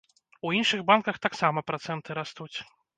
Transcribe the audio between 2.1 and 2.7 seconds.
растуць.